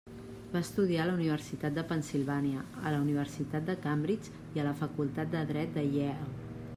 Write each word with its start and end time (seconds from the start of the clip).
Va 0.53 0.59
estudiar 0.67 1.01
a 1.03 1.05
la 1.09 1.17
Universitat 1.17 1.75
de 1.75 1.83
Pennsilvània, 1.91 2.63
a 2.81 2.93
la 2.95 3.03
Universitat 3.03 3.67
de 3.69 3.77
Cambridge 3.85 4.33
i 4.57 4.63
a 4.63 4.69
la 4.69 4.73
facultat 4.83 5.31
de 5.35 5.45
Dret 5.53 5.77
de 5.77 5.85
Yale. 5.97 6.31